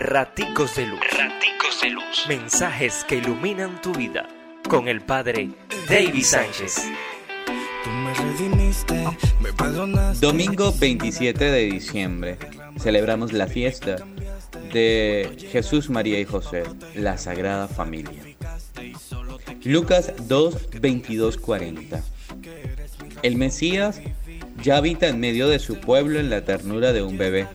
Raticos 0.00 0.76
de 0.76 0.86
Luz. 0.86 1.00
Raticos 1.00 1.80
de 1.82 1.90
Luz. 1.90 2.26
Mensajes 2.28 3.04
que 3.04 3.16
iluminan 3.16 3.82
tu 3.82 3.92
vida. 3.92 4.28
Con 4.68 4.86
el 4.86 5.00
Padre 5.00 5.50
David 5.88 6.22
Sánchez. 6.22 6.84
Domingo 10.20 10.72
27 10.78 11.44
de 11.44 11.64
diciembre. 11.64 12.38
Celebramos 12.78 13.32
la 13.32 13.48
fiesta 13.48 13.96
de 14.72 15.36
Jesús, 15.50 15.90
María 15.90 16.20
y 16.20 16.24
José, 16.24 16.62
la 16.94 17.18
Sagrada 17.18 17.66
Familia. 17.66 18.22
Lucas 19.64 20.12
2, 20.28 20.80
22, 20.80 21.38
40. 21.38 22.04
El 23.22 23.36
Mesías 23.36 24.00
ya 24.62 24.76
habita 24.76 25.08
en 25.08 25.18
medio 25.18 25.48
de 25.48 25.58
su 25.58 25.80
pueblo 25.80 26.20
en 26.20 26.30
la 26.30 26.44
ternura 26.44 26.92
de 26.92 27.02
un 27.02 27.18
bebé 27.18 27.48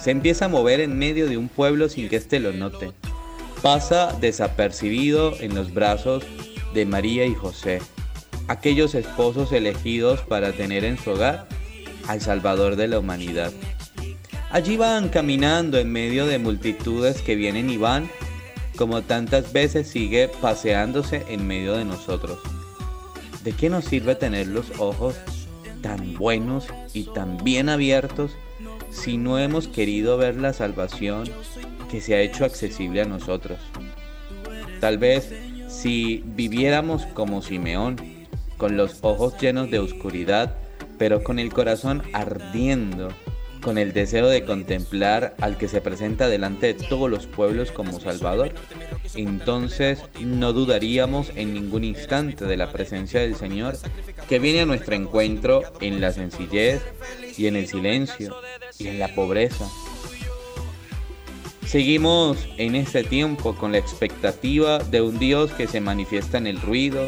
se 0.00 0.10
empieza 0.10 0.46
a 0.46 0.48
mover 0.48 0.80
en 0.80 0.98
medio 0.98 1.28
de 1.28 1.36
un 1.36 1.48
pueblo 1.48 1.88
sin 1.88 2.08
que 2.08 2.16
éste 2.16 2.40
lo 2.40 2.52
note. 2.52 2.92
Pasa 3.62 4.16
desapercibido 4.20 5.34
en 5.40 5.54
los 5.54 5.74
brazos 5.74 6.24
de 6.72 6.86
María 6.86 7.26
y 7.26 7.34
José, 7.34 7.80
aquellos 8.48 8.94
esposos 8.94 9.52
elegidos 9.52 10.20
para 10.22 10.52
tener 10.52 10.84
en 10.84 10.96
su 10.96 11.10
hogar 11.10 11.46
al 12.08 12.20
Salvador 12.20 12.76
de 12.76 12.88
la 12.88 12.98
humanidad. 12.98 13.52
Allí 14.50 14.76
van 14.76 15.10
caminando 15.10 15.78
en 15.78 15.92
medio 15.92 16.26
de 16.26 16.38
multitudes 16.38 17.20
que 17.20 17.36
vienen 17.36 17.68
y 17.68 17.76
van, 17.76 18.10
como 18.76 19.02
tantas 19.02 19.52
veces 19.52 19.88
sigue 19.88 20.28
paseándose 20.40 21.24
en 21.28 21.46
medio 21.46 21.74
de 21.74 21.84
nosotros. 21.84 22.38
¿De 23.44 23.52
qué 23.52 23.68
nos 23.68 23.84
sirve 23.84 24.14
tener 24.14 24.46
los 24.46 24.66
ojos 24.78 25.16
tan 25.82 26.14
buenos 26.14 26.66
y 26.94 27.04
tan 27.04 27.42
bien 27.44 27.68
abiertos 27.68 28.32
si 28.90 29.16
no 29.16 29.38
hemos 29.38 29.68
querido 29.68 30.16
ver 30.16 30.36
la 30.36 30.52
salvación 30.52 31.24
que 31.90 32.00
se 32.00 32.14
ha 32.14 32.20
hecho 32.20 32.44
accesible 32.44 33.02
a 33.02 33.06
nosotros. 33.06 33.58
Tal 34.80 34.98
vez 34.98 35.32
si 35.68 36.22
viviéramos 36.26 37.06
como 37.06 37.42
Simeón, 37.42 37.96
con 38.56 38.76
los 38.76 38.98
ojos 39.02 39.34
llenos 39.40 39.70
de 39.70 39.78
oscuridad, 39.78 40.54
pero 40.98 41.24
con 41.24 41.38
el 41.38 41.52
corazón 41.52 42.02
ardiendo, 42.12 43.08
con 43.60 43.78
el 43.78 43.92
deseo 43.92 44.28
de 44.28 44.44
contemplar 44.44 45.34
al 45.40 45.56
que 45.56 45.68
se 45.68 45.80
presenta 45.80 46.28
delante 46.28 46.72
de 46.72 46.74
todos 46.74 47.10
los 47.10 47.26
pueblos 47.26 47.70
como 47.72 48.00
Salvador, 48.00 48.52
entonces 49.14 50.02
no 50.20 50.52
dudaríamos 50.52 51.32
en 51.36 51.54
ningún 51.54 51.84
instante 51.84 52.44
de 52.44 52.56
la 52.56 52.72
presencia 52.72 53.20
del 53.20 53.36
Señor 53.36 53.76
que 54.28 54.38
viene 54.38 54.60
a 54.60 54.66
nuestro 54.66 54.94
encuentro 54.94 55.62
en 55.80 56.00
la 56.00 56.12
sencillez 56.12 56.82
y 57.36 57.46
en 57.46 57.56
el 57.56 57.66
silencio 57.66 58.36
y 58.78 58.88
en 58.88 58.98
la 58.98 59.14
pobreza. 59.14 59.66
Seguimos 61.66 62.48
en 62.56 62.74
este 62.74 63.04
tiempo 63.04 63.54
con 63.54 63.72
la 63.72 63.78
expectativa 63.78 64.78
de 64.78 65.02
un 65.02 65.18
Dios 65.20 65.52
que 65.52 65.68
se 65.68 65.80
manifiesta 65.80 66.36
en 66.38 66.48
el 66.48 66.60
ruido, 66.60 67.06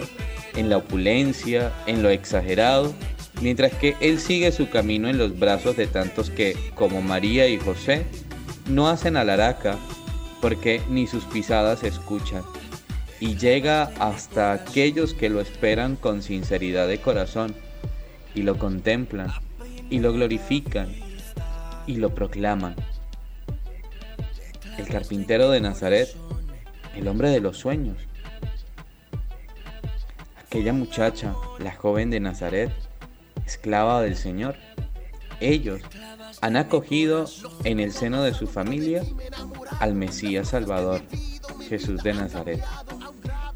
en 0.54 0.70
la 0.70 0.76
opulencia, 0.76 1.72
en 1.86 2.02
lo 2.02 2.10
exagerado, 2.10 2.94
mientras 3.42 3.74
que 3.74 3.96
Él 4.00 4.20
sigue 4.20 4.52
su 4.52 4.70
camino 4.70 5.08
en 5.08 5.18
los 5.18 5.38
brazos 5.38 5.76
de 5.76 5.88
tantos 5.88 6.30
que, 6.30 6.56
como 6.76 7.02
María 7.02 7.48
y 7.48 7.58
José, 7.58 8.06
no 8.68 8.88
hacen 8.88 9.16
alaraca 9.16 9.76
porque 10.40 10.80
ni 10.88 11.06
sus 11.06 11.24
pisadas 11.24 11.82
escuchan, 11.82 12.42
y 13.20 13.36
llega 13.36 13.92
hasta 13.98 14.52
aquellos 14.52 15.12
que 15.14 15.28
lo 15.28 15.40
esperan 15.40 15.96
con 15.96 16.22
sinceridad 16.22 16.88
de 16.88 17.00
corazón, 17.00 17.54
y 18.34 18.42
lo 18.42 18.58
contemplan, 18.58 19.32
y 19.90 19.98
lo 19.98 20.12
glorifican, 20.12 20.88
y 21.86 21.96
lo 21.96 22.14
proclaman. 22.14 22.76
El 24.78 24.86
carpintero 24.86 25.50
de 25.50 25.60
Nazaret, 25.60 26.08
el 26.96 27.08
hombre 27.08 27.30
de 27.30 27.40
los 27.40 27.58
sueños. 27.58 27.98
Aquella 30.46 30.72
muchacha, 30.72 31.34
la 31.58 31.72
joven 31.72 32.10
de 32.10 32.20
Nazaret, 32.20 32.70
esclava 33.46 34.02
del 34.02 34.16
Señor. 34.16 34.56
Ellos 35.40 35.80
han 36.40 36.56
acogido 36.56 37.26
en 37.64 37.80
el 37.80 37.92
seno 37.92 38.22
de 38.22 38.34
su 38.34 38.46
familia 38.46 39.02
al 39.80 39.94
Mesías 39.94 40.48
Salvador, 40.48 41.02
Jesús 41.68 42.02
de 42.02 42.14
Nazaret. 42.14 42.62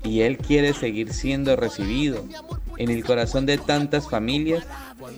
Y 0.03 0.21
Él 0.21 0.39
quiere 0.39 0.73
seguir 0.73 1.13
siendo 1.13 1.57
recibido 1.57 2.25
en 2.77 2.91
el 2.91 3.05
corazón 3.05 3.47
de 3.47 3.59
tantas 3.59 4.09
familias 4.09 4.65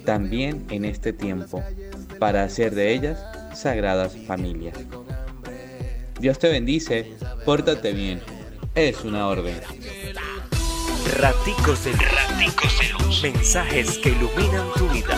también 0.05 0.67
en 0.71 0.85
este 0.85 1.13
tiempo, 1.13 1.63
para 2.19 2.45
hacer 2.45 2.75
de 2.75 2.95
ellas 2.95 3.19
sagradas 3.55 4.17
familias. 4.27 4.77
Dios 6.21 6.39
te 6.39 6.49
bendice, 6.49 7.13
pórtate 7.45 7.93
bien, 7.93 8.21
es 8.75 9.05
una 9.05 9.29
orden. 9.29 9.55
Raticos 11.17 11.85
de 11.85 11.93
Raticos 11.93 12.79
de 12.79 12.89
luz. 12.91 13.23
Mensajes 13.23 13.99
que 13.99 14.11
iluminan 14.11 14.67
tu 14.77 14.89
vida. 14.89 15.17